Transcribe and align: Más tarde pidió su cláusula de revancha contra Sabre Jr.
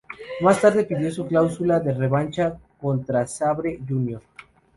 Más 0.41 0.59
tarde 0.59 0.85
pidió 0.85 1.11
su 1.11 1.27
cláusula 1.27 1.79
de 1.79 1.93
revancha 1.93 2.57
contra 2.79 3.27
Sabre 3.27 3.79
Jr. 3.87 4.19